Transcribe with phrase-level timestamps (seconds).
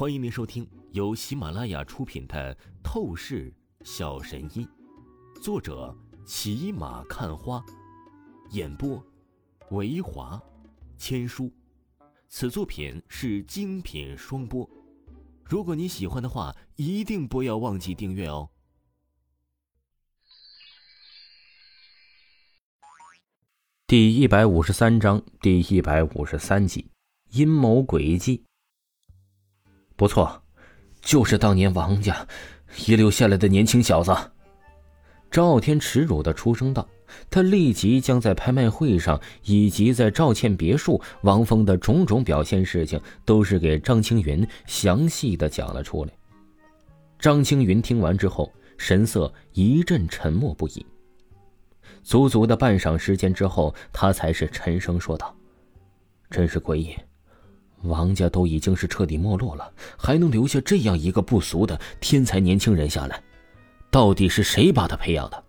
[0.00, 3.52] 欢迎您收听由喜马拉雅出品的《透视
[3.84, 4.66] 小神医》，
[5.42, 7.62] 作者骑马看花，
[8.52, 9.04] 演播
[9.72, 10.42] 维华
[10.96, 11.52] 千书。
[12.30, 14.66] 此作品是精品双播。
[15.44, 18.48] 如果你喜欢的话，一定不要忘记订阅哦。
[23.86, 26.90] 第一百五十三章第一百五十三集：
[27.32, 28.46] 阴谋诡计。
[30.00, 30.42] 不错，
[31.02, 32.26] 就是当年王家
[32.86, 34.16] 遗留下来的年轻小子。
[35.30, 36.88] 张傲天耻辱的出声道。
[37.28, 46.12] 他立即将在拍卖会上以及在赵倩别墅王峰的种种表现事情，都是给张青云详细的讲了出来。
[47.18, 50.86] 张青云听完之后，神色一阵沉默不已。
[52.02, 55.36] 足足的半晌时间之后，他才是沉声说道
[56.30, 56.96] ：“真是诡异。”
[57.82, 63.22] 王家都已经是彻底没落了，还能留下这样一个不俗的天才年轻人下来，
[63.90, 65.44] 到底是谁把他培养的？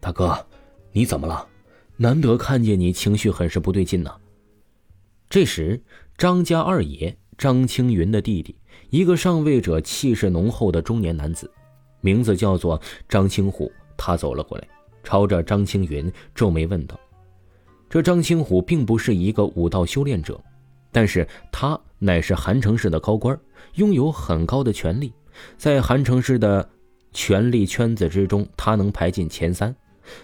[0.00, 0.46] 大哥，
[0.92, 1.46] 你怎么了？
[1.96, 4.10] 难得看见你，情绪很是不对劲呢。
[5.28, 5.82] 这时，
[6.16, 8.56] 张家二爷张青云的弟弟，
[8.90, 11.50] 一个上位者，气势浓厚的中年男子，
[12.00, 14.68] 名字叫做张青虎，他走了过来，
[15.02, 16.98] 朝着张青云皱眉问道
[17.88, 20.38] ：“这张青虎并不是一个武道修炼者。”
[20.92, 23.38] 但是他乃是韩城市的高官，
[23.74, 25.12] 拥有很高的权力，
[25.56, 26.68] 在韩城市的
[27.12, 29.74] 权力圈子之中，他能排进前三。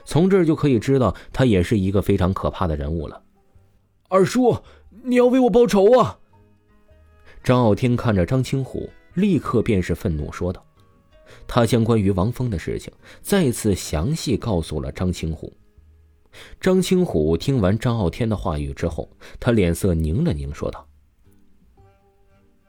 [0.05, 3.23] 从这儿就可以知道，他也是一个非常可怕的人物了。
[4.09, 4.57] 二叔，
[5.05, 6.19] 你要为我报仇啊！
[7.45, 10.65] 张傲天看着张青虎，立刻便是愤怒说道
[11.47, 12.93] ：“他将关于王峰的事情
[13.23, 15.53] 再次详细告诉了张青虎。”
[16.61, 19.09] 张青虎听完张傲天的话语之后，
[19.41, 20.87] 他脸色凝了凝，说道：“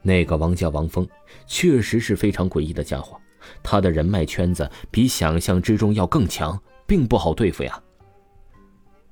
[0.02, 1.06] 那个王家王峰
[1.46, 3.18] 确实是非常诡异的家伙，
[3.62, 7.82] 他的人脉圈子比想象之中要更强，并不好对付呀。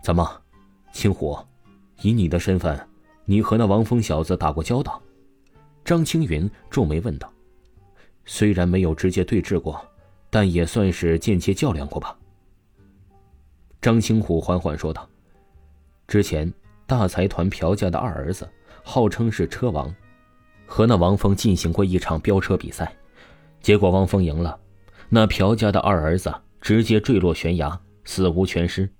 [0.02, 0.40] 怎么，
[0.92, 1.36] 青虎，
[2.02, 2.78] 以你的身份，
[3.24, 5.02] 你和那王峰小子打过交道？”
[5.84, 7.32] 张青云皱眉问道
[8.26, 9.80] ：“虽然没有直接对峙过，
[10.30, 12.16] 但也算是间接较量过吧？”
[13.86, 15.08] 张青虎缓缓说道
[16.08, 16.52] ：“之前
[16.88, 18.44] 大财团朴家的二儿子，
[18.82, 19.94] 号称是车王，
[20.66, 22.92] 和那王峰进行过一场飙车比赛，
[23.62, 24.58] 结果王峰赢了，
[25.08, 28.90] 那朴家的二儿子直接坠落悬崖，死无全尸。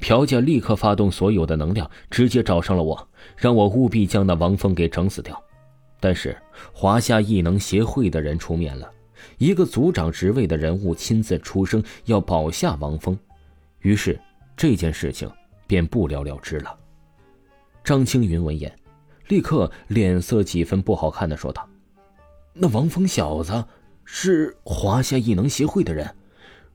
[0.00, 5.38] 朴家立刻发动所有的能量，直接找上了我，让我务必将那王峰给整死掉。
[6.00, 6.34] 但是
[6.72, 8.90] 华夏异能协会的人出面了，
[9.36, 13.14] 一个组长职位的人物亲自出声，要保下王峰。”
[13.86, 14.20] 于是，
[14.56, 15.30] 这件事情
[15.64, 16.76] 便不了了之了。
[17.84, 18.76] 张青云闻言，
[19.28, 21.68] 立刻脸色几分不好看的说道
[22.52, 23.64] ：“那王峰小子
[24.04, 26.12] 是华夏异能协会的人，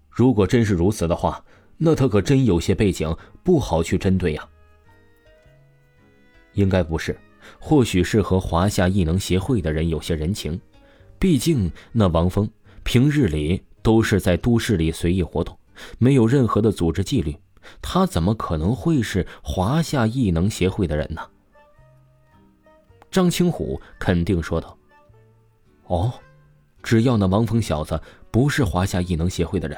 [0.09, 1.44] 如果真是如此的话，
[1.75, 4.47] 那他可真有些背景，不好去针对呀。
[6.53, 7.19] 应该不是，
[7.59, 10.57] 或许是和华夏异能协会的人有些人情，
[11.19, 12.49] 毕竟那王峰
[12.83, 15.53] 平日里都是在都市里随意活动。”
[15.97, 17.37] 没有任何的组织纪律，
[17.81, 21.21] 他怎么可能会是华夏异能协会的人呢？
[23.09, 24.77] 张青虎肯定说道
[25.87, 26.13] ：“哦，
[26.81, 29.77] 只要那王峰小子不是华夏异能协会的人，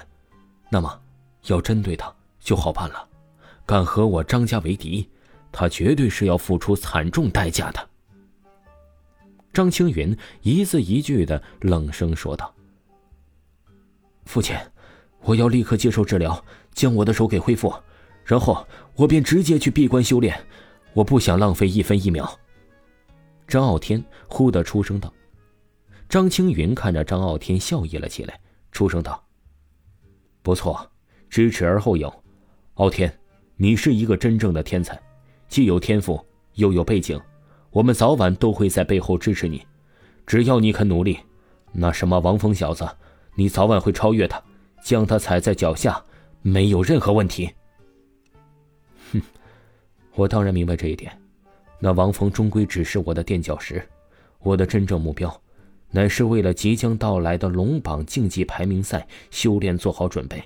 [0.69, 1.01] 那么
[1.47, 3.07] 要针对他就好办了。
[3.65, 5.09] 敢和我张家为敌，
[5.51, 7.89] 他绝对是要付出惨重代价的。”
[9.51, 12.53] 张青云一字一句的冷声说道
[14.25, 14.55] ：“父亲。”
[15.23, 17.73] 我要立刻接受治疗，将我的手给恢复，
[18.25, 20.38] 然后我便直接去闭关修炼。
[20.94, 22.39] 我不想浪费一分一秒。
[23.47, 25.12] 张傲天忽地出声道。
[26.07, 28.39] 张青云看着张傲天，笑意了起来，
[28.72, 29.23] 出声道
[30.44, 30.88] ：“不错，
[31.29, 32.13] 知耻而后勇。
[32.75, 33.12] 傲天，
[33.56, 35.01] 你是一个真正的天才，
[35.47, 36.23] 既有天赋，
[36.56, 37.19] 又有背景，
[37.72, 39.65] 我们早晚都会在背后支持你。
[40.27, 41.18] 只要你肯努力，
[41.71, 42.88] 那什么王峰小子，
[43.36, 44.39] 你早晚会超越他。”
[44.83, 46.03] 将他踩在脚下，
[46.41, 47.50] 没有任何问题。
[49.13, 49.21] 哼，
[50.13, 51.18] 我当然明白这一点。
[51.80, 53.81] 那王峰终归只是我的垫脚石，
[54.39, 55.41] 我的真正目标，
[55.89, 60.44] 乃是为了即将到来的龙榜竞技排名赛修炼做好准备。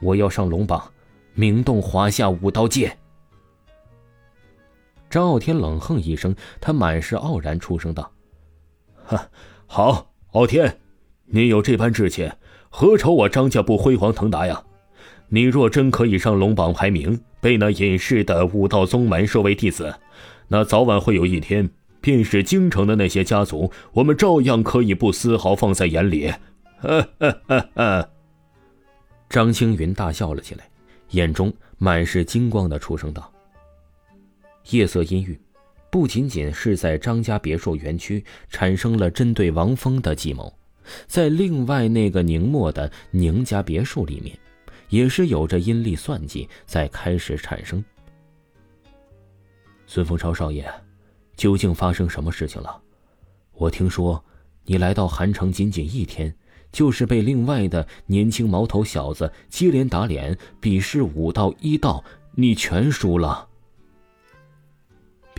[0.00, 0.92] 我要上龙榜，
[1.34, 2.96] 名动华夏武道界。
[5.08, 8.12] 张傲天冷哼一声，他满是傲然出声道
[9.04, 9.28] ：“哈，
[9.66, 10.80] 好，傲天，
[11.26, 12.30] 你有这般志气。”
[12.70, 14.62] 何愁我张家不辉煌腾达呀？
[15.28, 19.94] 你若真可以上龙榜排名，被那隐世的武道宗门收为弟子，
[20.48, 21.68] 那早晚会有一天，
[22.00, 26.32] 便是京城的那些家族，我们照样可以不丝毫放在眼里。
[26.78, 28.08] 哈哈哈哈！
[29.28, 30.64] 张青云大笑了起来，
[31.10, 33.30] 眼中满是金光的出声道
[34.70, 35.38] ：“夜色阴郁，
[35.90, 40.52] 不仅仅是在张家别墅园区产生了针对王峰的计谋，
[41.06, 44.38] 在另外那个宁墨的宁家别墅里面，
[44.88, 47.82] 也是有着阴历算计在开始产生。”
[49.86, 50.70] 孙风超少爷。
[51.36, 52.78] 究竟发生什么事情了？
[53.54, 54.22] 我听说，
[54.66, 56.36] 你来到韩城仅仅一天，
[56.70, 62.04] 就是被另外的年轻毛头小子接连打脸，比试五道一道，
[62.34, 63.48] 你全输了。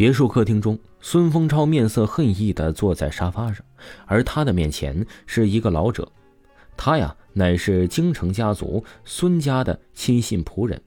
[0.02, 3.64] 别墅客厅中，孙丰超面色恨意的坐在沙发上，
[4.08, 6.12] 而他的面前是一个老者，
[6.76, 10.82] 他呀乃是京城家族孙家的亲信仆人。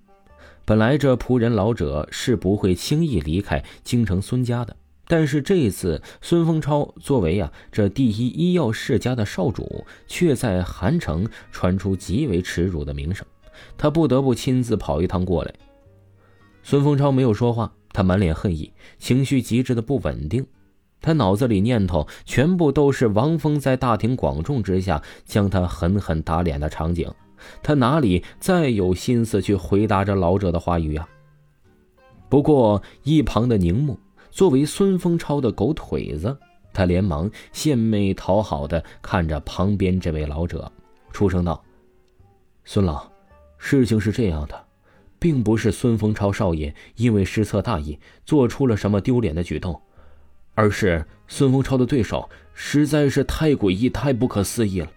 [0.64, 4.74] 本来这仆人老者是不会轻易离开京城孙家的。
[5.06, 13.24] 但是这一次，孙丰超作为呀这第一医药世家的少主，却在韩城传出极为耻辱的名声，
[13.78, 15.54] 他不得不亲自跑一趟过来。
[16.64, 20.46] 孙丰超没有说话，他满脸恨意，情绪极致的不稳定，
[21.00, 27.10] 他脑子里念头全部都是王峰在大庭广众之下将他狠狠打脸的场景，
[27.62, 31.08] 他哪里再有心思去回答这老者的话语呀？
[32.28, 33.98] 不过一旁的宁木。
[34.30, 36.36] 作为孙丰超的狗腿子，
[36.72, 40.72] 他连忙献媚讨好的看着旁边这位老者，
[41.12, 41.62] 出声道
[42.66, 43.08] ：“孙老，
[43.58, 44.60] 事情是这样的，
[45.24, 49.80] 并不是孙丰超少爷因为失策大意做出了什么丢脸的举动，
[50.52, 54.92] 而是孙丰超的对手实在是太诡异、太不可思议了。”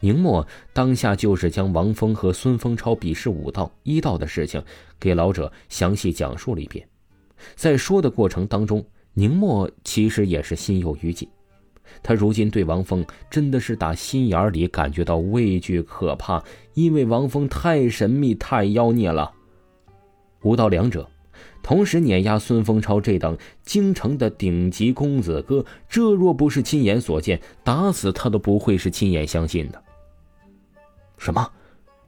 [0.00, 4.64] 宁墨当下就是将王峰和孙丰超比试武道一道的事情
[4.98, 6.88] 给老者详细讲述了一遍。
[7.54, 11.28] 在说的过程当中，宁墨其实也是心有余悸。
[12.02, 16.42] 他如今对王峰真的是打心眼里感觉到畏惧可怕，
[16.74, 19.32] 因为王峰太神秘、太妖孽了。
[20.42, 21.08] 无道两者
[21.62, 29.82] 同时碾压孙丰超这等京城的顶级公子哥，这若不是亲眼所见，打死他都不会是亲眼相信的。
[31.18, 31.50] 什么？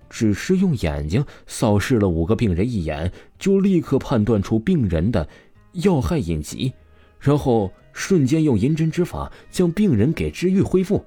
[0.08, 5.26] 只是用眼睛扫视了五个病人一眼，就立刻判断出病人的
[5.72, 6.74] 要害隐疾，
[7.18, 11.04] 然后瞬间用银针之法将病人给治愈恢复。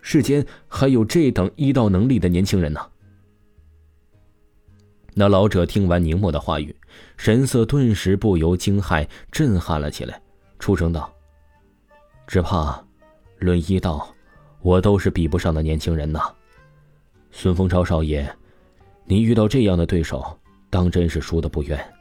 [0.00, 2.80] 世间还有这等医道能力的年轻人呢？
[5.14, 6.74] 那老者听完宁墨的话语，
[7.16, 10.20] 神色顿时不由惊骇、震撼了起来，
[10.58, 11.12] 出声道
[12.26, 12.82] ：“只怕，
[13.38, 14.08] 论医道，
[14.62, 16.20] 我都是比不上的年轻人呐。”
[17.30, 18.26] 孙丰超少爷，
[19.04, 20.38] 你遇到这样的对手，
[20.70, 21.92] 当真是输的不冤。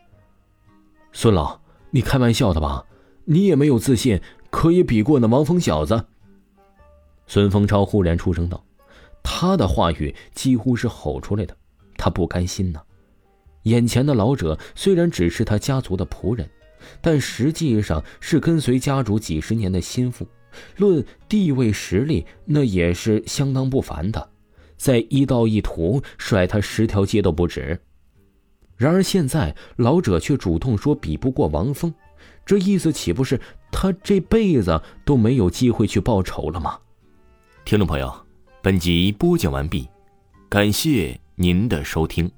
[1.11, 1.59] 孙老，
[1.89, 2.83] 你开玩笑的吧？
[3.25, 4.19] 你也没有自信
[4.49, 6.05] 可以比过那王峰小子。
[7.27, 8.63] 孙丰超忽然出声道，
[9.23, 11.55] 他的话语几乎是吼出来的，
[11.97, 12.81] 他不甘心呐。
[13.63, 16.49] 眼前的老者虽然只是他家族的仆人，
[16.99, 20.27] 但实际上是跟随家主几十年的心腹，
[20.77, 24.29] 论地位实力，那也是相当不凡的。
[24.75, 27.79] 在一道一途甩他十条街都不止。
[28.75, 31.93] 然而现在老者却主动说比不过王峰，
[32.51, 33.39] 这意思岂不是
[33.71, 36.77] 他这辈子都没有机会去报仇了吗？
[37.63, 38.13] 听众朋友，
[38.61, 39.87] 本集播讲完毕，
[40.49, 42.29] 感谢您的收听。